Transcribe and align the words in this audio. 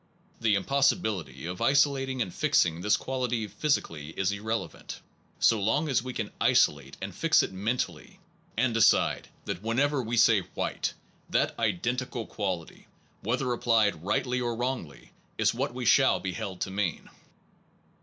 The 0.39 0.55
impossi 0.55 0.99
bility 0.99 1.45
of 1.47 1.61
isolating 1.61 2.23
and 2.23 2.33
fixing 2.33 2.81
this 2.81 2.97
quality 2.97 3.47
physi 3.47 3.83
cally 3.87 4.09
is 4.17 4.31
irrelevant, 4.31 4.99
so 5.39 5.61
long 5.61 5.87
as 5.89 6.01
we 6.01 6.11
can 6.11 6.31
isolate 6.41 6.97
and 7.03 7.13
fix 7.13 7.43
it 7.43 7.53
mentally, 7.53 8.19
and 8.57 8.73
decide 8.73 9.27
that 9.45 9.61
whenever 9.61 10.01
we 10.01 10.17
say 10.17 10.39
white, 10.55 10.95
that 11.29 11.53
identical 11.59 12.25
quality, 12.25 12.87
whether 13.21 13.53
applied 13.53 14.03
rightly 14.03 14.41
or 14.41 14.55
wrongly, 14.55 15.11
is 15.37 15.53
what 15.53 15.71
we 15.75 15.85
shall 15.85 16.19
be 16.19 16.31
held 16.31 16.61
to 16.61 16.71
mean. 16.71 17.07